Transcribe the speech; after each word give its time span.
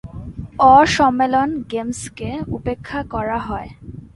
অ-সম্মেলন 0.69 1.49
গেমসকে 1.71 2.29
উপেক্ষা 2.57 2.99
করা 3.13 3.37
হয়। 3.47 3.69